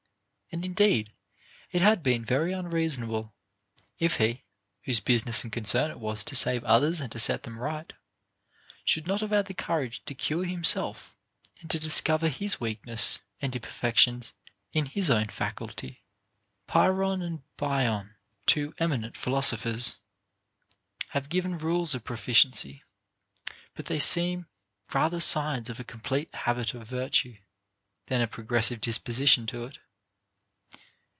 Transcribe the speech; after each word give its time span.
And, 0.53 0.65
indeed, 0.65 1.13
it 1.71 1.81
had 1.81 2.03
been 2.03 2.25
very 2.25 2.51
unreasona 2.51 3.07
ble, 3.07 3.33
if 3.99 4.17
he, 4.17 4.43
whose 4.83 4.99
business 4.99 5.45
and 5.45 5.53
concern 5.53 5.89
it 5.89 5.97
was 5.97 6.25
to 6.25 6.35
save 6.35 6.65
others 6.65 6.99
and 6.99 7.09
to 7.13 7.19
set 7.19 7.43
them 7.43 7.57
right, 7.57 7.93
should 8.83 9.07
not 9.07 9.21
have 9.21 9.29
had 9.29 9.45
the 9.45 9.53
courage 9.53 10.03
to 10.03 10.13
cure 10.13 10.43
himself, 10.43 11.15
and 11.61 11.71
to 11.71 11.79
discover 11.79 12.27
his 12.27 12.59
weakness 12.59 13.21
and 13.41 13.53
imperfec 13.53 13.95
tions 13.95 14.33
in 14.73 14.87
his 14.87 15.09
own 15.09 15.27
faculty. 15.29 16.03
OF 16.67 16.75
MAN'S 16.75 16.87
PROGRESS 16.97 17.13
IN 17.13 17.17
VIRTUE. 17.17 17.45
467 17.55 17.55
Pyrrhon 17.55 17.93
and 17.93 18.07
Bion 18.11 18.15
(two 18.45 18.75
eminent 18.83 19.15
philosophers) 19.15 19.99
have 21.11 21.29
given 21.29 21.57
rules 21.57 21.95
of 21.95 22.03
proficiency; 22.03 22.83
but 23.73 23.85
they 23.85 23.99
seem 23.99 24.47
rather 24.93 25.21
signs 25.21 25.69
of 25.69 25.79
a 25.79 25.85
com 25.85 26.01
plete 26.01 26.33
habit 26.33 26.73
of 26.73 26.85
virtue, 26.89 27.37
than 28.07 28.19
a 28.21 28.27
progressive 28.27 28.81
disposition 28.81 29.45
to 29.45 29.63
it. 29.63 29.79